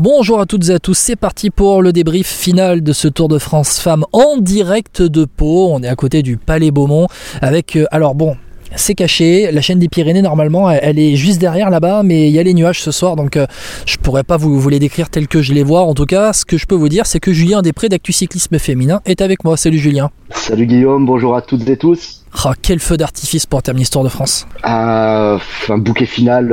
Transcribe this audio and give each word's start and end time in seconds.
Bonjour 0.00 0.38
à 0.38 0.46
toutes 0.46 0.68
et 0.68 0.74
à 0.74 0.78
tous, 0.78 0.96
c'est 0.96 1.16
parti 1.16 1.50
pour 1.50 1.82
le 1.82 1.92
débrief 1.92 2.28
final 2.28 2.84
de 2.84 2.92
ce 2.92 3.08
Tour 3.08 3.26
de 3.26 3.36
France 3.40 3.80
Femmes 3.80 4.04
en 4.12 4.36
direct 4.36 5.02
de 5.02 5.24
Pau. 5.24 5.70
On 5.72 5.82
est 5.82 5.88
à 5.88 5.96
côté 5.96 6.22
du 6.22 6.36
Palais 6.36 6.70
Beaumont 6.70 7.08
avec, 7.42 7.74
euh, 7.74 7.84
alors 7.90 8.14
bon, 8.14 8.36
c'est 8.76 8.94
caché, 8.94 9.50
la 9.50 9.60
chaîne 9.60 9.80
des 9.80 9.88
Pyrénées 9.88 10.22
normalement 10.22 10.70
elle, 10.70 11.00
est 11.00 11.16
juste 11.16 11.40
derrière 11.40 11.68
là-bas 11.68 12.04
mais 12.04 12.28
il 12.28 12.32
y 12.32 12.38
a 12.38 12.44
les 12.44 12.54
nuages 12.54 12.80
ce 12.80 12.92
soir 12.92 13.16
donc 13.16 13.36
euh, 13.36 13.46
je 13.86 13.96
pourrais 13.96 14.22
pas 14.22 14.36
vous, 14.36 14.60
vous 14.60 14.68
les 14.68 14.78
décrire 14.78 15.10
tels 15.10 15.26
que 15.26 15.42
je 15.42 15.52
les 15.52 15.64
vois. 15.64 15.80
En 15.82 15.94
tout 15.94 16.06
cas 16.06 16.32
ce 16.32 16.44
que 16.44 16.56
je 16.58 16.66
peux 16.66 16.76
vous 16.76 16.88
dire 16.88 17.04
c'est 17.04 17.18
que 17.18 17.32
Julien 17.32 17.60
Després 17.60 17.88
d'Actu 17.88 18.12
Cyclisme 18.12 18.56
Féminin 18.60 19.00
est 19.04 19.20
avec 19.20 19.42
moi, 19.42 19.56
salut 19.56 19.78
Julien. 19.78 20.10
Salut 20.30 20.66
Guillaume, 20.66 21.06
bonjour 21.06 21.34
à 21.34 21.42
toutes 21.42 21.68
et 21.68 21.76
tous. 21.76 22.24
Oh, 22.44 22.50
Quel 22.62 22.78
feu 22.78 22.96
d'artifice 22.96 23.46
pour 23.46 23.64
terminer 23.64 23.82
l'histoire 23.82 24.04
de 24.04 24.10
France. 24.10 24.46
Euh, 24.64 25.38
Un 25.68 25.78
bouquet 25.78 26.06
final 26.06 26.48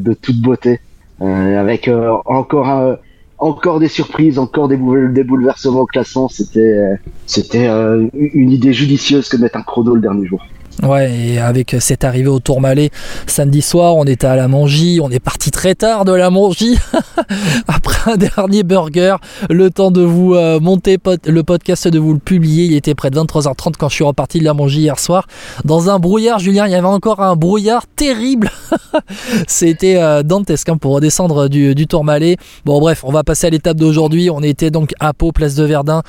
de 0.00 0.14
toute 0.14 0.40
beauté. 0.40 0.70
euh, 0.70 0.85
avec 1.20 1.88
euh, 1.88 2.16
encore 2.26 2.98
encore 3.38 3.80
des 3.80 3.88
surprises, 3.88 4.38
encore 4.38 4.68
des, 4.68 4.76
bouleversements 4.76 5.80
au 5.80 5.86
classement. 5.86 6.28
C'était 6.28 6.60
euh, 6.60 6.96
c'était 7.26 7.66
une 8.14 8.50
idée 8.50 8.72
judicieuse 8.72 9.28
que 9.28 9.36
de 9.36 9.42
mettre 9.42 9.58
un 9.58 9.62
chrono 9.62 9.94
le 9.94 10.00
dernier 10.00 10.26
jour. 10.26 10.44
Ouais, 10.82 11.10
et 11.10 11.38
avec 11.38 11.74
cette 11.80 12.04
arrivée 12.04 12.28
au 12.28 12.38
Tourmalet 12.38 12.90
samedi 13.26 13.62
soir, 13.62 13.96
on 13.96 14.04
était 14.04 14.26
à 14.26 14.36
la 14.36 14.46
Mangie, 14.46 15.00
on 15.02 15.10
est 15.10 15.20
parti 15.20 15.50
très 15.50 15.74
tard 15.74 16.04
de 16.04 16.12
la 16.12 16.28
Mangie, 16.28 16.78
après 17.68 18.12
un 18.12 18.16
dernier 18.16 18.62
burger, 18.62 19.16
le 19.48 19.70
temps 19.70 19.90
de 19.90 20.02
vous 20.02 20.34
euh, 20.34 20.60
monter 20.60 20.98
le 21.26 21.42
podcast, 21.42 21.88
de 21.88 21.98
vous 21.98 22.12
le 22.12 22.18
publier, 22.18 22.66
il 22.66 22.74
était 22.74 22.94
près 22.94 23.10
de 23.10 23.18
23h30 23.18 23.74
quand 23.78 23.88
je 23.88 23.94
suis 23.94 24.04
reparti 24.04 24.38
de 24.38 24.44
la 24.44 24.52
Mangie 24.52 24.80
hier 24.80 24.98
soir, 24.98 25.26
dans 25.64 25.88
un 25.88 25.98
brouillard, 25.98 26.40
Julien, 26.40 26.66
il 26.66 26.72
y 26.72 26.76
avait 26.76 26.86
encore 26.86 27.22
un 27.22 27.36
brouillard 27.36 27.86
terrible, 27.96 28.50
c'était 29.46 29.96
euh, 29.96 30.22
dantesque 30.22 30.68
hein, 30.68 30.76
pour 30.76 30.92
redescendre 30.92 31.48
du, 31.48 31.74
du 31.74 31.86
Tourmalet. 31.86 32.36
Bon 32.66 32.80
bref, 32.80 33.02
on 33.02 33.12
va 33.12 33.24
passer 33.24 33.46
à 33.46 33.50
l'étape 33.50 33.78
d'aujourd'hui, 33.78 34.28
on 34.28 34.42
était 34.42 34.70
donc 34.70 34.92
à 35.00 35.14
Pau, 35.14 35.32
place 35.32 35.54
de 35.54 35.64
Verdun, 35.64 36.02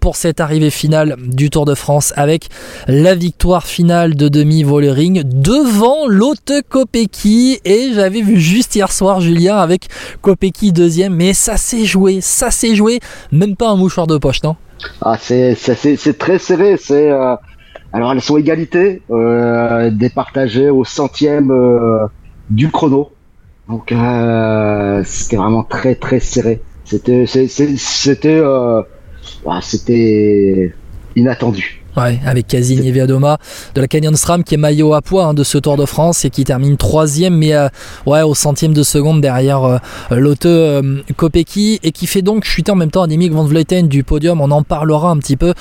pour 0.00 0.16
cette 0.16 0.40
arrivée 0.40 0.70
finale 0.70 1.16
du 1.18 1.50
Tour 1.50 1.66
de 1.66 1.74
France 1.74 2.12
avec 2.16 2.48
la 2.88 3.14
victoire 3.14 3.64
finale 3.64 4.07
de 4.14 4.28
Demi 4.28 4.62
Vollering 4.62 5.22
devant 5.24 6.06
Lotte 6.06 6.52
Kopecky 6.68 7.58
et 7.64 7.92
j'avais 7.94 8.22
vu 8.22 8.38
juste 8.38 8.74
hier 8.74 8.92
soir 8.92 9.20
Julien 9.20 9.56
avec 9.56 9.88
Kopecky 10.20 10.72
deuxième. 10.72 11.14
Mais 11.14 11.32
ça 11.32 11.56
s'est 11.56 11.84
joué, 11.84 12.20
ça 12.20 12.50
s'est 12.50 12.74
joué, 12.74 13.00
même 13.32 13.56
pas 13.56 13.70
un 13.70 13.76
mouchoir 13.76 14.06
de 14.06 14.18
poche 14.18 14.42
non? 14.42 14.56
Ah 15.02 15.16
c'est 15.18 15.56
très 16.18 16.38
serré, 16.38 16.76
euh, 16.90 17.36
alors 17.92 18.12
elles 18.12 18.20
sont 18.20 18.36
égalité, 18.36 19.02
euh, 19.10 19.90
départagées 19.90 20.70
au 20.70 20.84
centième 20.84 21.50
euh, 21.50 22.06
du 22.50 22.70
chrono. 22.70 23.10
Donc 23.68 23.92
euh, 23.92 25.02
c'était 25.04 25.36
vraiment 25.36 25.62
très 25.62 25.94
très 25.94 26.20
serré. 26.20 26.62
C'était 26.84 27.26
c'était 27.26 27.76
c'était 27.76 28.42
inattendu 31.16 31.82
avec 31.98 32.46
Kazin 32.46 32.82
et 32.82 32.90
Viadoma 32.90 33.38
de 33.74 33.80
la 33.80 33.88
Canyon 33.88 34.14
SRAM 34.14 34.44
qui 34.44 34.54
est 34.54 34.58
maillot 34.58 34.94
à 34.94 35.02
poids 35.02 35.26
hein, 35.26 35.34
de 35.34 35.44
ce 35.44 35.58
Tour 35.58 35.76
de 35.76 35.84
France 35.84 36.24
et 36.24 36.30
qui 36.30 36.44
termine 36.44 36.76
troisième 36.76 37.36
mais 37.36 37.54
euh, 37.54 37.68
ouais, 38.06 38.22
au 38.22 38.34
centième 38.34 38.72
de 38.72 38.82
seconde 38.82 39.20
derrière 39.20 39.64
euh, 39.64 39.78
Lotte 40.10 40.46
euh, 40.46 41.02
Kopecky 41.16 41.80
et 41.82 41.92
qui 41.92 42.06
fait 42.06 42.22
donc 42.22 42.44
chuter 42.44 42.70
en 42.70 42.76
même 42.76 42.90
temps 42.90 43.02
Annemiek 43.02 43.32
van 43.32 43.44
Vleuten 43.44 43.88
du 43.88 44.04
podium. 44.04 44.40
On 44.40 44.50
en 44.50 44.62
parlera 44.62 45.10
un 45.10 45.18
petit 45.18 45.36
peu. 45.36 45.54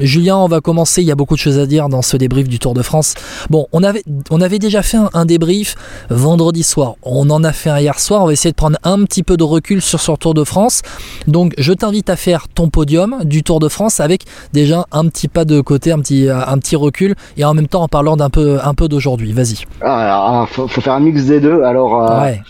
Julien, 0.00 0.36
on 0.36 0.48
va 0.48 0.60
commencer. 0.60 1.02
Il 1.02 1.06
y 1.06 1.12
a 1.12 1.14
beaucoup 1.14 1.34
de 1.34 1.40
choses 1.40 1.58
à 1.58 1.66
dire 1.66 1.88
dans 1.88 2.02
ce 2.02 2.16
débrief 2.16 2.48
du 2.48 2.58
Tour 2.58 2.74
de 2.74 2.82
France. 2.82 3.14
Bon, 3.50 3.66
on 3.72 3.82
avait, 3.82 4.02
on 4.30 4.40
avait 4.40 4.58
déjà 4.58 4.82
fait 4.82 4.98
un, 5.12 5.24
débrief 5.24 5.74
vendredi 6.10 6.62
soir. 6.62 6.94
On 7.02 7.30
en 7.30 7.44
a 7.44 7.52
fait 7.52 7.70
un 7.70 7.80
hier 7.80 7.98
soir. 8.00 8.22
On 8.22 8.26
va 8.26 8.32
essayer 8.32 8.50
de 8.50 8.56
prendre 8.56 8.78
un 8.84 9.04
petit 9.04 9.22
peu 9.22 9.36
de 9.36 9.44
recul 9.44 9.80
sur 9.80 10.00
ce 10.00 10.12
Tour 10.18 10.34
de 10.34 10.44
France. 10.44 10.82
Donc, 11.26 11.54
je 11.58 11.72
t'invite 11.72 12.10
à 12.10 12.16
faire 12.16 12.48
ton 12.48 12.68
podium 12.68 13.24
du 13.24 13.42
Tour 13.42 13.60
de 13.60 13.68
France 13.68 14.00
avec 14.00 14.24
déjà 14.52 14.86
un 14.92 15.08
petit 15.08 15.28
pas 15.28 15.44
de 15.44 15.53
côté, 15.62 15.92
un 15.92 15.98
petit, 16.00 16.28
un 16.28 16.58
petit 16.58 16.76
recul, 16.76 17.14
et 17.36 17.44
en 17.44 17.54
même 17.54 17.68
temps 17.68 17.82
en 17.82 17.88
parlant 17.88 18.16
d'un 18.16 18.30
peu, 18.30 18.58
un 18.62 18.74
peu 18.74 18.88
d'aujourd'hui. 18.88 19.32
Vas-y. 19.32 19.64
Ah, 19.80 19.98
alors, 19.98 20.48
faut, 20.48 20.68
faire 20.68 20.94
un 20.94 21.00
mix 21.00 21.24
des 21.26 21.40
deux. 21.40 21.62
Alors, 21.62 22.02
euh, 22.02 22.22
ouais. 22.22 22.40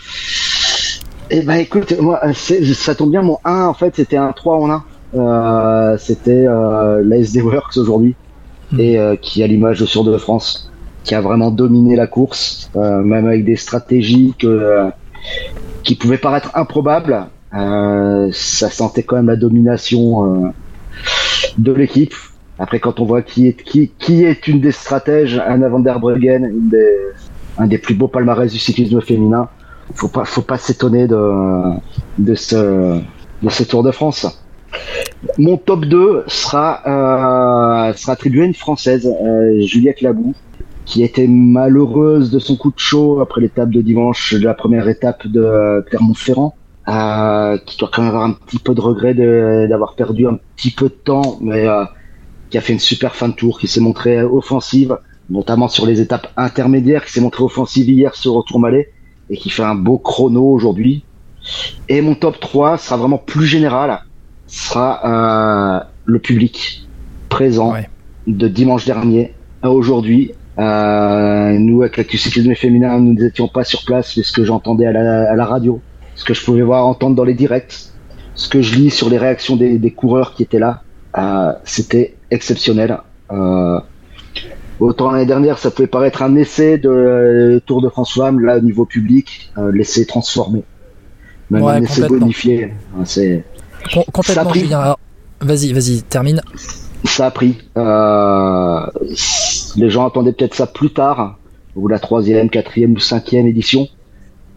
Eh 1.29 1.41
ben, 1.41 1.55
écoute, 1.55 1.93
moi, 1.99 2.21
ça 2.33 2.95
tombe 2.95 3.11
bien. 3.11 3.21
Mon 3.21 3.39
1, 3.43 3.65
en 3.65 3.73
fait, 3.73 3.95
c'était 3.95 4.17
un 4.17 4.31
3 4.31 4.57
en 4.57 4.69
1. 4.69 4.83
Euh, 5.15 5.97
c'était 5.97 6.45
euh, 6.47 7.01
l'ASD 7.03 7.41
Works 7.41 7.77
aujourd'hui, 7.77 8.15
hmm. 8.71 8.79
et 8.79 8.99
euh, 8.99 9.15
qui, 9.15 9.43
à 9.43 9.47
l'image 9.47 9.79
de 9.79 9.85
Sur 9.85 10.03
de 10.03 10.17
France, 10.17 10.71
qui 11.03 11.15
a 11.15 11.21
vraiment 11.21 11.51
dominé 11.51 11.95
la 11.95 12.07
course, 12.07 12.69
même 12.75 13.27
avec 13.27 13.45
des 13.45 13.55
stratégies 13.55 14.33
que, 14.39 14.89
qui 15.83 15.95
pouvaient 15.95 16.17
paraître 16.17 16.49
improbables. 16.55 17.27
ça 17.51 18.69
sentait 18.69 19.03
quand 19.03 19.15
même 19.17 19.27
la 19.27 19.35
domination 19.35 20.51
de 21.59 21.71
l'équipe. 21.71 22.15
Après, 22.57 22.79
quand 22.79 22.99
on 22.99 23.05
voit 23.05 23.21
qui 23.21 23.47
est, 23.47 23.53
qui, 23.53 23.91
qui 23.99 24.23
est 24.23 24.47
une 24.47 24.61
des 24.61 24.71
stratèges, 24.71 25.41
un 25.45 25.61
avant 25.61 25.79
Bruggen, 25.79 26.51
un 27.57 27.67
des 27.67 27.77
plus 27.77 27.95
beaux 27.95 28.07
palmarès 28.07 28.51
du 28.51 28.59
cyclisme 28.59 29.01
féminin, 29.01 29.49
faut 29.93 30.07
pas, 30.07 30.25
faut 30.25 30.41
pas 30.41 30.57
s'étonner 30.57 31.07
de, 31.07 31.73
de 32.17 32.35
ce, 32.35 32.99
de 33.43 33.49
ce 33.49 33.63
Tour 33.63 33.83
de 33.83 33.91
France. 33.91 34.41
Mon 35.37 35.57
top 35.57 35.85
2 35.85 36.23
sera, 36.27 36.81
euh, 37.89 37.93
sera 37.93 38.13
attribué 38.13 38.43
à 38.43 38.45
une 38.45 38.53
Française, 38.53 39.07
euh, 39.07 39.61
Juliette 39.61 40.01
Labou, 40.01 40.33
qui 40.85 41.03
était 41.03 41.27
malheureuse 41.27 42.31
de 42.31 42.39
son 42.39 42.55
coup 42.55 42.71
de 42.71 42.79
chaud 42.79 43.19
après 43.21 43.41
l'étape 43.41 43.69
de 43.69 43.81
dimanche, 43.81 44.33
de 44.33 44.43
la 44.43 44.53
première 44.53 44.87
étape 44.87 45.27
de 45.27 45.83
Clermont-Ferrand. 45.87 46.55
Euh, 46.87 47.57
qui 47.65 47.79
doit 47.79 47.89
quand 47.91 48.03
même 48.03 48.09
avoir 48.09 48.25
un 48.25 48.33
petit 48.33 48.59
peu 48.59 48.75
de 48.75 48.81
regret 48.81 49.15
d'avoir 49.15 49.95
perdu 49.95 50.27
un 50.27 50.37
petit 50.55 50.69
peu 50.69 50.85
de 50.85 50.93
temps, 50.93 51.39
mais 51.41 51.67
euh, 51.67 51.83
qui 52.55 52.59
a 52.59 52.61
fait 52.61 52.71
une 52.71 52.79
super 52.79 53.17
fin 53.17 53.27
de 53.27 53.33
tour, 53.33 53.59
qui 53.59 53.67
s'est 53.67 53.81
montrée 53.81 54.23
offensive, 54.23 54.97
notamment 55.29 55.67
sur 55.67 55.85
les 55.85 55.99
étapes 55.99 56.31
intermédiaires, 56.37 57.03
qui 57.03 57.11
s'est 57.11 57.19
montrée 57.19 57.43
offensive 57.43 57.89
hier 57.89 58.15
sur 58.15 58.31
Retour 58.31 58.61
Malais 58.61 58.93
et 59.29 59.35
qui 59.35 59.49
fait 59.49 59.63
un 59.63 59.75
beau 59.75 59.97
chrono 59.97 60.41
aujourd'hui. 60.41 61.03
Et 61.89 61.99
mon 61.99 62.15
top 62.15 62.39
3 62.39 62.77
sera 62.77 62.95
vraiment 62.95 63.17
plus 63.17 63.45
général, 63.45 63.99
sera 64.47 65.81
euh, 65.81 65.83
le 66.05 66.19
public 66.19 66.87
présent 67.27 67.73
de 68.25 68.47
dimanche 68.47 68.85
dernier 68.85 69.33
à 69.61 69.69
aujourd'hui. 69.69 70.31
Euh, 70.57 71.59
nous, 71.59 71.81
avec 71.81 71.97
l'actu 71.97 72.17
cyclisme 72.17 72.55
féminin, 72.55 72.97
nous 73.01 73.15
n'étions 73.15 73.49
pas 73.49 73.65
sur 73.65 73.83
place, 73.83 74.15
mais 74.15 74.23
ce 74.23 74.31
que 74.31 74.45
j'entendais 74.45 74.85
à 74.85 74.93
la, 75.35 75.45
radio, 75.45 75.81
ce 76.15 76.23
que 76.23 76.33
je 76.33 76.41
pouvais 76.41 76.61
voir 76.61 76.87
entendre 76.87 77.17
dans 77.17 77.25
les 77.25 77.33
directs, 77.33 77.89
ce 78.35 78.47
que 78.47 78.61
je 78.61 78.75
lis 78.75 78.91
sur 78.91 79.09
les 79.09 79.17
réactions 79.17 79.57
des, 79.57 79.77
des 79.77 79.91
coureurs 79.91 80.35
qui 80.35 80.43
étaient 80.43 80.57
là, 80.59 80.83
c'était 81.63 82.15
exceptionnel. 82.31 82.97
Euh, 83.31 83.79
autant 84.79 85.11
l'année 85.11 85.25
dernière, 85.25 85.57
ça 85.57 85.71
pouvait 85.71 85.87
paraître 85.87 86.21
un 86.21 86.35
essai 86.35 86.77
de 86.77 86.89
euh, 86.89 87.59
Tour 87.65 87.81
de 87.81 87.89
France 87.89 88.13
Femmes, 88.13 88.39
là, 88.39 88.57
au 88.57 88.61
niveau 88.61 88.85
public, 88.85 89.51
euh, 89.57 89.71
l'essai 89.71 90.05
transformé. 90.05 90.63
Même 91.49 91.63
un 91.63 91.81
essai 91.81 92.07
bonifié. 92.07 92.73
C'est... 93.05 93.43
complètement, 94.11 94.97
Vas-y, 95.41 95.73
vas-y, 95.73 96.01
termine. 96.01 96.41
Ça 97.03 97.27
a 97.27 97.31
pris. 97.31 97.57
les 99.75 99.89
gens 99.89 100.07
attendaient 100.07 100.31
peut-être 100.31 100.55
ça 100.55 100.65
plus 100.65 100.91
tard, 100.91 101.37
ou 101.75 101.87
la 101.87 101.99
troisième, 101.99 102.49
quatrième 102.49 102.93
ou 102.93 102.99
cinquième 102.99 103.45
édition. 103.47 103.87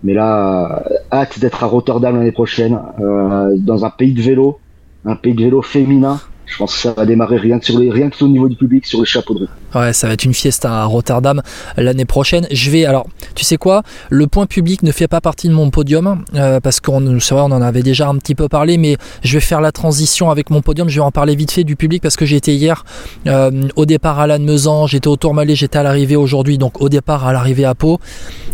Mais 0.04 0.14
là, 0.14 0.84
hâte 1.12 1.40
d'être 1.40 1.64
à 1.64 1.66
Rotterdam 1.66 2.16
l'année 2.16 2.32
prochaine, 2.32 2.78
dans 2.98 3.84
un 3.84 3.90
pays 3.90 4.14
de 4.14 4.22
vélo, 4.22 4.60
un 5.04 5.16
pays 5.16 5.34
de 5.34 5.42
vélo 5.42 5.60
féminin, 5.60 6.20
je 6.48 6.56
pense 6.56 6.74
que 6.74 6.80
ça 6.80 6.92
va 6.92 7.04
démarrer 7.04 7.36
rien 7.36 7.58
que, 7.58 7.66
sur 7.66 7.78
les, 7.78 7.90
rien 7.90 8.08
que 8.10 8.24
au 8.24 8.28
niveau 8.28 8.48
du 8.48 8.56
public 8.56 8.86
sur 8.86 9.00
les 9.00 9.06
chapeaux 9.06 9.34
de 9.34 9.40
roue. 9.40 9.78
Ouais, 9.78 9.92
ça 9.92 10.06
va 10.06 10.14
être 10.14 10.24
une 10.24 10.34
fiesta 10.34 10.82
à 10.82 10.84
Rotterdam 10.84 11.42
l'année 11.76 12.06
prochaine. 12.06 12.46
Je 12.50 12.70
vais, 12.70 12.86
alors, 12.86 13.06
tu 13.34 13.44
sais 13.44 13.58
quoi? 13.58 13.82
Le 14.08 14.26
point 14.26 14.46
public 14.46 14.82
ne 14.82 14.92
fait 14.92 15.08
pas 15.08 15.20
partie 15.20 15.48
de 15.48 15.52
mon 15.52 15.70
podium 15.70 16.24
euh, 16.34 16.58
parce 16.60 16.80
qu'on, 16.80 17.00
vrai, 17.00 17.42
on 17.42 17.52
en 17.52 17.62
avait 17.62 17.82
déjà 17.82 18.08
un 18.08 18.16
petit 18.16 18.34
peu 18.34 18.48
parlé, 18.48 18.78
mais 18.78 18.96
je 19.22 19.34
vais 19.34 19.40
faire 19.40 19.60
la 19.60 19.72
transition 19.72 20.30
avec 20.30 20.48
mon 20.50 20.62
podium. 20.62 20.88
Je 20.88 20.96
vais 20.96 21.04
en 21.04 21.10
parler 21.12 21.36
vite 21.36 21.50
fait 21.50 21.64
du 21.64 21.76
public 21.76 22.02
parce 22.02 22.16
que 22.16 22.24
été 22.36 22.54
hier 22.54 22.84
euh, 23.26 23.68
au 23.76 23.84
départ 23.84 24.18
à 24.18 24.26
Lannemezan, 24.26 24.86
j'étais 24.86 25.08
au 25.08 25.16
Tourmalet, 25.16 25.54
j'étais 25.54 25.78
à 25.78 25.82
l'arrivée 25.82 26.16
aujourd'hui, 26.16 26.56
donc 26.56 26.80
au 26.80 26.88
départ 26.88 27.26
à 27.26 27.32
l'arrivée 27.32 27.66
à 27.66 27.74
Pau. 27.74 28.00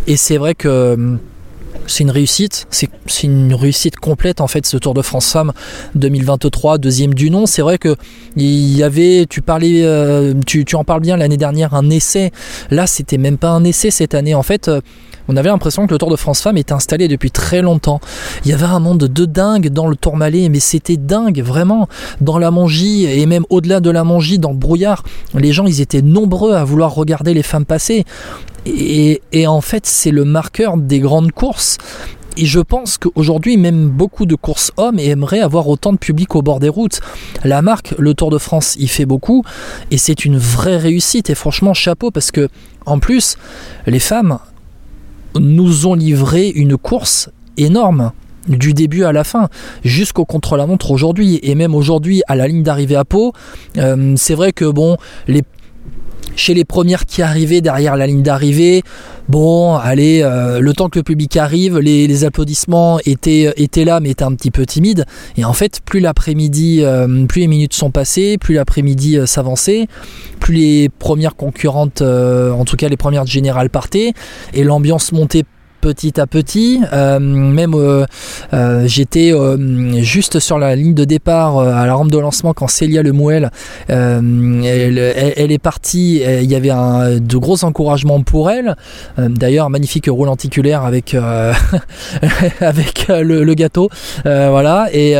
Et 0.06 0.16
c'est 0.16 0.36
vrai 0.36 0.54
que 0.54 1.18
c'est 1.86 2.04
une 2.04 2.10
réussite, 2.10 2.66
c'est 2.70 2.88
une 3.22 3.54
réussite 3.54 3.96
complète 3.96 4.40
en 4.40 4.46
fait 4.46 4.66
ce 4.66 4.76
Tour 4.76 4.94
de 4.94 5.02
France 5.02 5.30
Femmes 5.30 5.52
2023, 5.94 6.78
deuxième 6.78 7.14
du 7.14 7.30
nom. 7.30 7.46
C'est 7.46 7.62
vrai 7.62 7.78
que 7.78 7.96
il 8.36 8.76
y 8.76 8.82
avait, 8.82 9.26
tu 9.28 9.42
parlais, 9.42 9.84
euh, 9.84 10.34
tu, 10.46 10.64
en 10.74 10.84
parles 10.84 11.00
bien 11.00 11.16
l'année 11.16 11.36
dernière, 11.36 11.74
un 11.74 11.90
essai. 11.90 12.30
Là, 12.70 12.86
c'était 12.86 13.18
même 13.18 13.38
pas 13.38 13.50
un 13.50 13.64
essai 13.64 13.90
cette 13.90 14.14
année. 14.14 14.34
En 14.34 14.42
fait, 14.42 14.68
euh, 14.68 14.80
on 15.28 15.36
avait 15.36 15.48
l'impression 15.48 15.86
que 15.86 15.92
le 15.92 15.98
Tour 15.98 16.10
de 16.10 16.16
France 16.16 16.40
Femmes 16.42 16.56
était 16.56 16.72
installé 16.72 17.08
depuis 17.08 17.30
très 17.30 17.62
longtemps. 17.62 18.00
Il 18.44 18.50
y 18.50 18.54
avait 18.54 18.64
un 18.64 18.80
monde 18.80 19.04
de 19.04 19.24
dingue 19.24 19.68
dans 19.68 19.86
le 19.86 19.96
Tourmalet, 19.96 20.48
mais 20.48 20.60
c'était 20.60 20.96
dingue 20.96 21.40
vraiment. 21.42 21.88
Dans 22.20 22.38
la 22.38 22.50
Mongie 22.50 23.06
et 23.06 23.26
même 23.26 23.44
au-delà 23.50 23.80
de 23.80 23.90
la 23.90 24.04
Mongie, 24.04 24.38
dans 24.38 24.50
le 24.50 24.56
brouillard, 24.56 25.02
les 25.34 25.52
gens 25.52 25.66
ils 25.66 25.80
étaient 25.80 26.02
nombreux 26.02 26.54
à 26.54 26.64
vouloir 26.64 26.94
regarder 26.94 27.34
les 27.34 27.42
femmes 27.42 27.64
passer. 27.64 28.04
Et, 28.66 29.46
en 29.46 29.60
fait, 29.60 29.86
c'est 29.86 30.10
le 30.10 30.24
marqueur 30.24 30.76
des 30.76 31.00
grandes 31.00 31.32
courses. 31.32 31.78
et 32.36 32.46
je 32.46 32.60
pense 32.60 32.98
qu'aujourd'hui, 32.98 33.56
même 33.56 33.88
beaucoup 33.88 34.26
de 34.26 34.34
courses 34.34 34.72
hommes 34.76 34.98
aimeraient 34.98 35.40
avoir 35.40 35.68
autant 35.68 35.92
de 35.92 35.98
public 35.98 36.34
au 36.34 36.42
bord 36.42 36.60
des 36.60 36.68
routes. 36.68 37.00
La 37.44 37.62
marque, 37.62 37.94
le 37.98 38.14
Tour 38.14 38.30
de 38.30 38.38
France, 38.38 38.74
y 38.76 38.88
fait 38.88 39.06
beaucoup 39.06 39.44
et 39.90 39.98
c'est 39.98 40.24
une 40.24 40.38
vraie 40.38 40.78
réussite. 40.78 41.30
Et 41.30 41.34
franchement, 41.34 41.74
chapeau 41.74 42.10
parce 42.10 42.30
que, 42.30 42.48
en 42.86 42.98
plus, 42.98 43.36
les 43.86 44.00
femmes 44.00 44.38
nous 45.38 45.86
ont 45.86 45.94
livré 45.94 46.48
une 46.48 46.76
course 46.76 47.30
énorme 47.56 48.12
du 48.48 48.74
début 48.74 49.04
à 49.04 49.12
la 49.12 49.24
fin, 49.24 49.48
jusqu'au 49.84 50.24
contre-la-montre 50.24 50.90
aujourd'hui, 50.90 51.38
et 51.42 51.54
même 51.54 51.74
aujourd'hui 51.74 52.22
à 52.26 52.36
la 52.36 52.46
ligne 52.46 52.62
d'arrivée 52.62 52.96
à 52.96 53.04
Pau. 53.04 53.32
Euh, 53.78 54.14
c'est 54.16 54.34
vrai 54.34 54.52
que 54.52 54.66
bon, 54.66 54.96
les 55.28 55.42
chez 56.36 56.54
les 56.54 56.64
premières 56.64 57.06
qui 57.06 57.22
arrivaient 57.22 57.60
derrière 57.60 57.96
la 57.96 58.06
ligne 58.06 58.22
d'arrivée, 58.22 58.82
bon, 59.28 59.76
allez, 59.76 60.20
euh, 60.22 60.60
le 60.60 60.72
temps 60.72 60.88
que 60.88 60.98
le 60.98 61.02
public 61.02 61.36
arrive, 61.36 61.78
les, 61.78 62.24
applaudissements 62.24 62.98
étaient, 63.04 63.52
étaient 63.56 63.84
là, 63.84 64.00
mais 64.00 64.10
étaient 64.10 64.24
un 64.24 64.34
petit 64.34 64.50
peu 64.50 64.66
timides. 64.66 65.04
Et 65.36 65.44
en 65.44 65.52
fait, 65.52 65.80
plus 65.84 66.00
l'après-midi, 66.00 66.80
euh, 66.82 67.26
plus 67.26 67.40
les 67.40 67.48
minutes 67.48 67.74
sont 67.74 67.90
passées, 67.90 68.38
plus 68.38 68.54
l'après-midi 68.54 69.18
euh, 69.18 69.26
s'avançait, 69.26 69.86
plus 70.40 70.54
les 70.54 70.88
premières 70.88 71.36
concurrentes, 71.36 72.02
en 72.02 72.64
tout 72.64 72.76
cas 72.76 72.88
les 72.88 72.96
premières 72.96 73.26
générales 73.26 73.70
partaient, 73.70 74.12
et 74.52 74.64
l'ambiance 74.64 75.12
montait 75.12 75.44
petit 75.84 76.18
à 76.18 76.26
petit. 76.26 76.80
Euh, 76.94 77.18
même 77.18 77.74
euh, 77.74 78.06
euh, 78.54 78.84
j'étais 78.86 79.32
juste 80.02 80.38
sur 80.38 80.58
la 80.58 80.74
ligne 80.76 80.94
de 80.94 81.04
départ 81.04 81.58
à 81.58 81.86
la 81.86 81.94
rampe 81.94 82.10
de 82.10 82.18
lancement 82.18 82.54
quand 82.54 82.68
Célia 82.68 83.02
Lemouel 83.02 83.50
elle, 83.88 85.52
est 85.52 85.58
partie. 85.58 86.22
Il 86.24 86.50
y 86.50 86.54
avait 86.54 86.70
de 87.20 87.36
gros 87.36 87.62
encouragements 87.64 88.22
pour 88.22 88.50
elle. 88.50 88.76
D'ailleurs, 89.18 89.68
magnifique 89.68 90.06
rôle 90.08 90.30
anticulaire 90.30 90.84
avec 90.84 91.14
avec 92.60 93.06
le, 93.08 93.54
gâteau. 93.54 93.90
voilà 94.24 94.88
et 94.92 95.16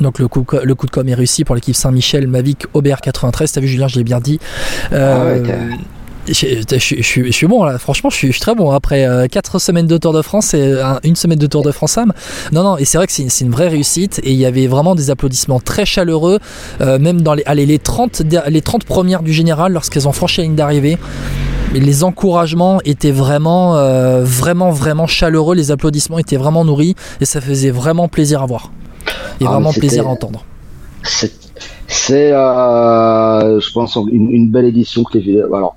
donc 0.00 0.18
le 0.18 0.28
coup, 0.28 0.46
le 0.62 0.74
coup 0.74 0.86
de 0.86 0.90
com 0.92 1.08
est 1.08 1.14
réussi 1.14 1.44
pour 1.44 1.56
l'équipe 1.56 1.74
Saint-Michel, 1.74 2.28
Mavic, 2.28 2.66
Aubert 2.72 3.00
93. 3.00 3.50
T'as 3.50 3.60
vu 3.60 3.66
Julien, 3.66 3.88
je 3.88 3.96
l'ai 3.96 4.04
bien 4.04 4.20
dit. 4.20 4.38
Ah 4.92 5.24
je, 6.26 7.30
suis 7.30 7.46
bon 7.46 7.64
là, 7.64 7.78
franchement, 7.78 8.10
je 8.10 8.16
suis, 8.16 8.32
très 8.32 8.54
bon. 8.54 8.70
Après 8.70 9.06
4 9.30 9.56
euh, 9.56 9.58
semaines 9.58 9.86
de 9.86 9.98
Tour 9.98 10.12
de 10.12 10.22
France 10.22 10.54
et 10.54 10.74
une 11.04 11.16
semaine 11.16 11.38
de 11.38 11.46
Tour 11.46 11.62
de 11.62 11.70
France 11.70 11.98
Am. 11.98 12.12
Non, 12.52 12.62
non, 12.62 12.76
et 12.76 12.84
c'est 12.84 12.98
vrai 12.98 13.06
que 13.06 13.12
c'est 13.12 13.40
une 13.40 13.50
vraie 13.50 13.68
réussite. 13.68 14.20
Et 14.24 14.32
il 14.32 14.38
y 14.38 14.46
avait 14.46 14.66
vraiment 14.66 14.94
des 14.94 15.10
applaudissements 15.10 15.60
très 15.60 15.84
chaleureux, 15.84 16.38
euh, 16.80 16.98
même 16.98 17.20
dans 17.20 17.34
les, 17.34 17.42
allez, 17.46 17.66
les, 17.66 17.78
30, 17.78 18.22
les 18.48 18.62
30 18.62 18.84
premières 18.84 19.22
du 19.22 19.32
général, 19.32 19.72
lorsqu'elles 19.72 20.08
ont 20.08 20.12
franchi 20.12 20.40
la 20.40 20.44
ligne 20.44 20.56
d'arrivée. 20.56 20.98
Les 21.74 22.04
encouragements 22.04 22.80
étaient 22.84 23.10
vraiment, 23.10 23.76
euh, 23.76 24.22
vraiment, 24.22 24.70
vraiment 24.70 25.06
chaleureux. 25.06 25.56
Les 25.56 25.72
applaudissements 25.72 26.18
étaient 26.18 26.36
vraiment 26.36 26.64
nourris 26.64 26.94
et 27.20 27.24
ça 27.24 27.40
faisait 27.40 27.70
vraiment 27.70 28.06
plaisir 28.08 28.42
à 28.42 28.46
voir 28.46 28.70
et 29.40 29.44
ah, 29.46 29.50
vraiment 29.50 29.72
plaisir 29.72 30.06
à 30.06 30.10
entendre. 30.10 30.44
C'est, 31.02 32.30
je 32.30 33.72
pense, 33.72 33.96
une, 34.10 34.30
une, 34.30 34.50
belle 34.50 34.66
édition 34.66 35.02
que 35.04 35.18
les. 35.18 35.40
Alors, 35.40 35.76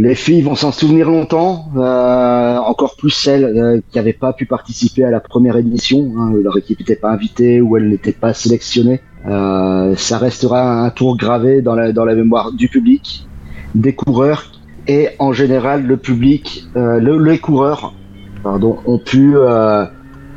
les 0.00 0.14
filles 0.14 0.40
vont 0.40 0.54
s'en 0.54 0.72
souvenir 0.72 1.10
longtemps, 1.10 1.66
euh, 1.76 2.56
encore 2.56 2.96
plus 2.96 3.10
celles 3.10 3.44
euh, 3.44 3.80
qui 3.90 3.98
n'avaient 3.98 4.14
pas 4.14 4.32
pu 4.32 4.46
participer 4.46 5.04
à 5.04 5.10
la 5.10 5.20
première 5.20 5.58
édition, 5.58 6.14
hein, 6.16 6.32
leur 6.42 6.56
équipe 6.56 6.80
n'était 6.80 6.96
pas 6.96 7.10
invitée 7.10 7.60
ou 7.60 7.76
elles 7.76 7.90
n'étaient 7.90 8.12
pas 8.12 8.32
sélectionnées. 8.32 9.02
Euh, 9.28 9.94
ça 9.96 10.16
restera 10.16 10.82
un 10.82 10.88
tour 10.88 11.18
gravé 11.18 11.60
dans 11.60 11.74
la, 11.74 12.14
mémoire 12.14 12.52
du 12.52 12.68
public, 12.68 13.28
des 13.74 13.94
coureurs 13.94 14.52
et 14.88 15.08
en 15.18 15.34
général 15.34 15.84
le 15.84 15.98
public, 15.98 16.64
les 16.74 17.38
coureurs 17.38 17.92
pardon, 18.42 18.78
ont 18.86 18.98
pu 18.98 19.36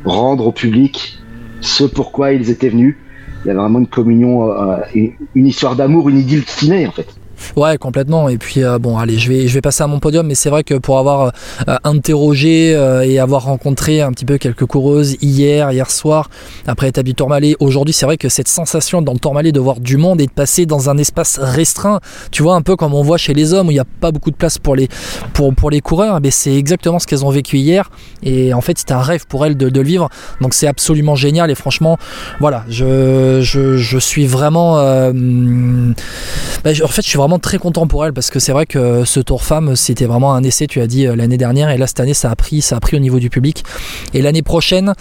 rendre 0.04 0.46
au 0.46 0.52
public 0.52 1.18
ce 1.62 1.84
pourquoi 1.84 2.32
ils 2.32 2.50
étaient 2.50 2.68
venus. 2.68 2.96
Il 3.44 3.48
y 3.48 3.50
avait 3.50 3.58
vraiment 3.58 3.78
une 3.78 3.86
communion, 3.86 4.52
une 4.94 5.46
histoire 5.46 5.74
d'amour, 5.74 6.10
une 6.10 6.18
idylle 6.18 6.44
ciné 6.44 6.86
en 6.86 6.92
fait. 6.92 7.08
Ouais, 7.56 7.78
complètement. 7.78 8.28
Et 8.28 8.38
puis 8.38 8.62
euh, 8.62 8.78
bon, 8.78 8.98
allez, 8.98 9.18
je 9.18 9.28
vais 9.28 9.48
je 9.48 9.54
vais 9.54 9.60
passer 9.60 9.82
à 9.82 9.86
mon 9.86 10.00
podium, 10.00 10.26
mais 10.26 10.34
c'est 10.34 10.50
vrai 10.50 10.64
que 10.64 10.74
pour 10.74 10.98
avoir 10.98 11.32
euh, 11.68 11.76
interrogé 11.84 12.74
euh, 12.74 13.02
et 13.02 13.18
avoir 13.18 13.44
rencontré 13.44 14.00
un 14.00 14.12
petit 14.12 14.24
peu 14.24 14.38
quelques 14.38 14.66
coureuses 14.66 15.16
hier, 15.20 15.70
hier 15.72 15.90
soir, 15.90 16.30
après 16.66 16.86
l'étape 16.86 17.04
du 17.04 17.14
Tourmalet, 17.14 17.54
aujourd'hui, 17.60 17.94
c'est 17.94 18.06
vrai 18.06 18.16
que 18.16 18.28
cette 18.28 18.48
sensation 18.48 19.02
dans 19.02 19.12
le 19.12 19.18
Tourmalet 19.18 19.52
de 19.52 19.60
voir 19.60 19.80
du 19.80 19.96
monde 19.96 20.20
et 20.20 20.26
de 20.26 20.32
passer 20.32 20.66
dans 20.66 20.90
un 20.90 20.98
espace 20.98 21.38
restreint, 21.38 22.00
tu 22.30 22.42
vois, 22.42 22.54
un 22.54 22.62
peu 22.62 22.76
comme 22.76 22.94
on 22.94 23.02
voit 23.02 23.18
chez 23.18 23.34
les 23.34 23.52
hommes 23.52 23.68
où 23.68 23.70
il 23.70 23.74
n'y 23.74 23.80
a 23.80 23.86
pas 24.00 24.10
beaucoup 24.10 24.30
de 24.30 24.36
place 24.36 24.58
pour 24.58 24.76
les 24.76 24.88
pour 25.32 25.54
pour 25.54 25.70
les 25.70 25.80
coureurs, 25.80 26.20
mais 26.20 26.30
c'est 26.30 26.54
exactement 26.54 26.98
ce 26.98 27.06
qu'elles 27.06 27.24
ont 27.24 27.30
vécu 27.30 27.58
hier. 27.58 27.90
Et 28.22 28.54
en 28.54 28.60
fait, 28.60 28.78
c'était 28.78 28.94
un 28.94 29.02
rêve 29.02 29.26
pour 29.26 29.46
elles 29.46 29.56
de, 29.56 29.68
le 29.68 29.82
vivre. 29.82 30.08
Donc 30.40 30.54
c'est 30.54 30.66
absolument 30.66 31.14
génial. 31.14 31.50
Et 31.50 31.54
franchement, 31.54 31.98
voilà, 32.40 32.64
je 32.68 33.40
je, 33.42 33.98
suis 33.98 34.26
vraiment, 34.26 34.74
bah, 34.74 36.70
en 36.82 36.88
fait, 36.88 37.02
je 37.02 37.08
suis 37.08 37.18
vraiment 37.18 37.33
très 37.38 37.58
content 37.58 37.86
pour 37.86 38.04
elle 38.04 38.12
parce 38.12 38.30
que 38.30 38.38
c'est 38.38 38.52
vrai 38.52 38.66
que 38.66 39.04
ce 39.04 39.20
Tour 39.20 39.42
Femme 39.42 39.76
c'était 39.76 40.06
vraiment 40.06 40.34
un 40.34 40.42
essai, 40.42 40.66
tu 40.66 40.80
as 40.80 40.86
dit 40.86 41.06
euh, 41.06 41.16
l'année 41.16 41.36
dernière, 41.36 41.70
et 41.70 41.78
là 41.78 41.86
cette 41.86 42.00
année 42.00 42.14
ça 42.14 42.30
a 42.30 42.36
pris, 42.36 42.62
ça 42.62 42.76
a 42.76 42.80
pris 42.80 42.96
au 42.96 43.00
niveau 43.00 43.18
du 43.18 43.30
public. 43.30 43.64
Et 44.12 44.22
l'année 44.22 44.42
prochaine, 44.42 44.94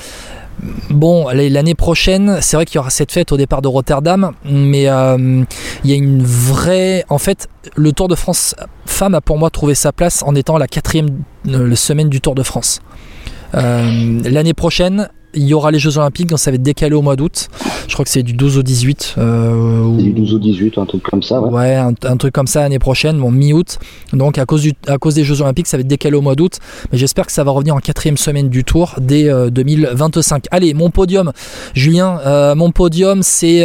Bon, 0.92 1.30
l'année 1.30 1.74
prochaine, 1.74 2.38
c'est 2.42 2.56
vrai 2.56 2.66
qu'il 2.66 2.76
y 2.76 2.78
aura 2.78 2.92
cette 2.92 3.12
fête 3.12 3.32
au 3.32 3.38
départ 3.38 3.64
de 3.64 3.68
Rotterdam, 3.68 4.34
mais 4.46 4.88
euh, 4.88 5.44
il 5.84 5.90
y 5.90 5.94
a 5.94 5.96
une 5.96 6.22
vraie. 6.22 7.04
En 7.10 7.18
fait, 7.18 7.50
le 7.76 7.92
Tour 7.92 8.08
de 8.08 8.14
France 8.14 8.56
femme 8.86 9.16
a 9.16 9.20
pour 9.20 9.40
moi 9.40 9.50
trouvé 9.50 9.74
sa 9.74 9.92
place 9.92 10.22
en 10.22 10.36
étant 10.36 10.60
la 10.60 10.68
quatrième 10.68 11.10
euh, 11.48 11.76
semaine 11.76 12.08
du 12.08 12.22
Tour 12.22 12.36
de 12.36 12.44
France. 12.44 12.82
l'année 13.54 14.54
prochaine, 14.54 15.10
il 15.36 15.44
y 15.44 15.54
aura 15.54 15.72
les 15.72 15.80
Jeux 15.80 15.98
Olympiques, 15.98 16.28
donc 16.28 16.40
ça 16.40 16.52
va 16.52 16.56
être 16.56 16.64
décalé 16.64 16.96
au 16.96 17.02
mois 17.02 17.16
d'août. 17.16 17.50
Je 17.88 17.94
crois 17.94 18.06
que 18.06 18.12
c'est 18.12 18.24
du 18.24 18.34
12 18.34 18.58
au 18.58 18.64
18. 18.64 19.16
Euh, 19.18 19.98
du 19.98 20.12
12 20.12 20.36
au 20.36 20.40
18, 20.40 20.78
un 20.78 20.86
truc 20.86 21.04
comme 21.04 21.24
ça. 21.24 21.42
Ouais, 21.42 21.52
ouais 21.52 21.76
un, 21.76 22.18
truc 22.18 22.34
comme 22.34 22.48
ça 22.48 22.62
l'année 22.62 22.80
prochaine, 22.80 23.20
bon, 23.20 23.32
mi-août. 23.32 23.80
Donc 24.14 24.38
à 24.38 24.46
cause, 24.46 24.62
du, 24.62 24.74
à 24.88 24.98
cause 24.98 25.16
des 25.16 25.24
Jeux 25.24 25.42
Olympiques, 25.42 25.68
ça 25.68 25.78
va 25.78 25.82
être 25.82 25.88
décalé 25.88 26.16
au 26.16 26.22
mois 26.22 26.36
d'août. 26.36 26.60
Mais 26.92 26.98
j'espère 26.98 27.26
que 27.26 27.32
ça 27.32 27.44
va 27.44 27.52
revenir 27.52 27.76
en 27.76 27.80
quatrième 27.80 28.18
semaine 28.18 28.50
du 28.50 28.64
Tour 28.64 28.96
dès 29.00 29.30
2025. 29.52 30.46
Euh, 30.46 30.48
Allez, 30.52 30.74
mon 30.74 30.90
podium, 30.90 31.32
Julien, 31.74 32.20
euh, 32.26 32.56
mon 32.56 32.72
podium, 32.72 33.22
c'est 33.24 33.64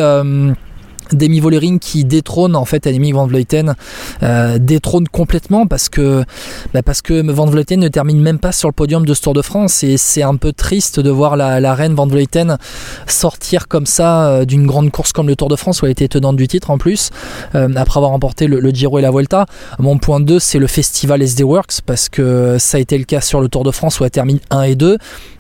Demi 1.13 1.41
Vollering 1.41 1.79
qui 1.79 2.05
détrône 2.05 2.57
en 2.57 2.65
fait 2.65 2.87
Annemiek 2.87 3.15
van 3.15 3.27
Vleuten 3.27 3.75
euh, 4.23 4.59
détrône 4.59 5.09
complètement 5.09 5.67
parce 5.67 5.89
que 5.89 6.25
bah 6.73 6.83
parce 6.83 7.03
que 7.03 7.31
Van 7.31 7.47
Vleuten 7.47 7.81
ne 7.81 7.89
termine 7.89 8.21
même 8.21 8.39
pas 8.39 8.53
sur 8.53 8.69
le 8.69 8.73
podium 8.73 9.05
de 9.05 9.15
ce 9.15 9.23
Tour 9.23 9.35
de 9.35 9.43
France 9.43 9.83
et 9.85 9.97
c'est 9.97 10.23
un 10.23 10.37
peu 10.37 10.53
triste 10.53 11.01
de 11.01 11.11
voir 11.11 11.37
la, 11.37 11.75
reine 11.75 11.95
Van 11.95 12.07
Vleuten 12.07 12.59
sortir 13.07 13.69
comme 13.69 13.87
ça 13.87 14.29
euh, 14.29 14.45
d'une 14.45 14.67
grande 14.67 14.91
course 14.91 15.13
comme 15.13 15.29
le 15.29 15.37
Tour 15.37 15.49
de 15.49 15.57
France 15.57 15.83
où 15.83 15.87
elle 15.87 15.93
était 15.93 16.09
tenante 16.09 16.37
du 16.37 16.49
titre 16.49 16.71
en 16.71 16.79
plus 16.79 17.11
euh, 17.55 17.69
après 17.77 17.99
avoir 17.99 18.13
remporté 18.13 18.47
le, 18.47 18.69
Giro 18.71 18.99
et 18.99 19.03
la 19.03 19.11
Vuelta. 19.11 19.47
Mon 19.79 19.99
point 19.99 20.21
2 20.21 20.39
c'est 20.39 20.59
le 20.59 20.67
festival 20.67 21.23
SD 21.23 21.43
Works 21.43 21.81
parce 21.87 22.09
que 22.09 22.57
ça 22.59 22.79
a 22.79 22.81
été 22.81 22.99
le 22.99 23.05
cas 23.05 23.21
sur 23.21 23.41
le 23.41 23.49
Tour 23.49 23.65
de 23.65 23.71
France 23.71 24.01
où 24.01 24.05
elle 24.05 24.11
termine 24.11 24.41
1 24.51 24.63
et 24.63 24.75
2 24.75 24.99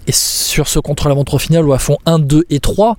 et 0.08 0.12
sur 0.12 0.66
ce 0.66 0.78
contre-la-montre 0.78 1.38
final 1.38 1.66
où 1.66 1.74
elles 1.74 1.78
font 1.78 1.98
1, 2.06 2.18
2 2.18 2.44
et 2.50 2.60
3. 2.60 2.96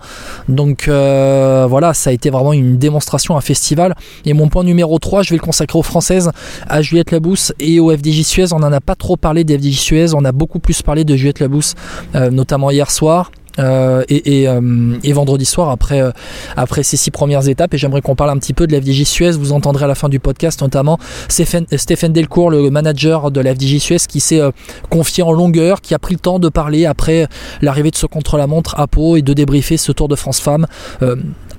Donc 0.47 0.87
euh, 0.87 1.65
voilà, 1.67 1.93
ça 1.93 2.11
a 2.11 2.13
été 2.13 2.29
vraiment 2.29 2.53
une 2.53 2.77
démonstration, 2.77 3.35
un 3.35 3.41
festival. 3.41 3.95
Et 4.25 4.33
mon 4.33 4.47
point 4.47 4.63
numéro 4.63 4.97
3, 4.99 5.23
je 5.23 5.31
vais 5.31 5.37
le 5.37 5.41
consacrer 5.41 5.77
aux 5.77 5.83
Françaises, 5.83 6.31
à 6.67 6.81
Juliette 6.81 7.11
Labousse 7.11 7.51
et 7.59 7.79
au 7.79 7.91
FDJ 7.91 8.21
Suez. 8.21 8.53
On 8.53 8.59
n'en 8.59 8.71
a 8.71 8.81
pas 8.81 8.95
trop 8.95 9.17
parlé 9.17 9.43
des 9.43 9.57
FDJ 9.57 9.79
Suez, 9.79 10.13
on 10.13 10.23
a 10.23 10.31
beaucoup 10.31 10.59
plus 10.59 10.81
parlé 10.81 11.03
de 11.03 11.15
Juliette 11.15 11.39
Labousse, 11.39 11.73
euh, 12.15 12.29
notamment 12.29 12.69
hier 12.69 12.91
soir. 12.91 13.31
Euh, 13.59 14.03
euh, 14.09 14.97
et, 15.03 15.13
vendredi 15.13 15.45
soir 15.45 15.69
après, 15.69 16.01
euh, 16.01 16.11
après 16.55 16.83
ces 16.83 16.97
six 16.97 17.11
premières 17.11 17.47
étapes. 17.47 17.73
Et 17.73 17.77
j'aimerais 17.77 18.01
qu'on 18.01 18.15
parle 18.15 18.29
un 18.29 18.37
petit 18.37 18.53
peu 18.53 18.67
de 18.67 18.71
la 18.73 18.81
FDJ 18.81 19.03
Suez. 19.03 19.31
Vous 19.31 19.51
entendrez 19.51 19.85
à 19.85 19.87
la 19.87 19.95
fin 19.95 20.09
du 20.09 20.19
podcast 20.19 20.61
notamment 20.61 20.97
Stéphane, 21.27 21.65
Delcourt, 22.13 22.51
le 22.51 22.69
manager 22.69 23.31
de 23.31 23.41
la 23.41 23.53
FDJ 23.53 23.79
Suez, 23.79 23.97
qui 24.07 24.19
s'est 24.19 24.41
confié 24.89 25.23
en 25.23 25.31
longueur, 25.31 25.81
qui 25.81 25.93
a 25.93 25.99
pris 25.99 26.15
le 26.15 26.19
temps 26.19 26.39
de 26.39 26.49
parler 26.49 26.85
après 26.85 27.27
l'arrivée 27.61 27.91
de 27.91 27.95
ce 27.95 28.05
contre-la-montre 28.05 28.79
à 28.79 28.87
Pau 28.87 29.17
et 29.17 29.21
de 29.21 29.33
débriefer 29.33 29.77
ce 29.77 29.91
Tour 29.91 30.07
de 30.07 30.15
France 30.15 30.39
Femmes 30.39 30.65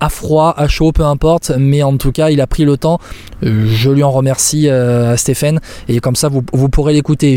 à 0.02 0.08
froid, 0.08 0.54
à 0.56 0.66
chaud, 0.66 0.92
peu 0.92 1.04
importe, 1.04 1.52
mais 1.58 1.82
en 1.82 1.98
tout 1.98 2.10
cas, 2.10 2.30
il 2.30 2.40
a 2.40 2.46
pris 2.46 2.64
le 2.64 2.78
temps. 2.78 2.98
Je 3.42 3.90
lui 3.90 4.02
en 4.02 4.10
remercie 4.10 4.68
Stéphane 5.16 5.60
et 5.88 6.00
comme 6.00 6.16
ça, 6.16 6.28
vous, 6.28 6.42
vous 6.52 6.68
pourrez 6.68 6.94
l'écouter. 6.94 7.28